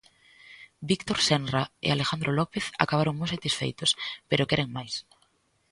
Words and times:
Víctor 0.89 1.17
Senra 1.27 1.63
e 1.85 1.87
Alejandro 1.91 2.31
López 2.39 2.65
acabaron 2.83 3.15
moi 3.17 3.29
satisfeitos, 3.35 3.91
pero 4.29 4.47
queren 4.49 4.69
máis. 4.77 4.93